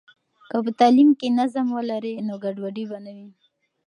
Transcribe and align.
که 0.49 0.57
په 0.65 0.71
تعلیم 0.79 1.09
کې 1.19 1.27
نظم 1.39 1.67
ولري، 1.77 2.13
نو 2.27 2.33
ګډوډي 2.43 2.85
به 2.89 2.97
نه 3.05 3.11
وي. 3.15 3.29